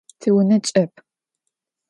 [0.19, 0.93] Tiune ç'ep.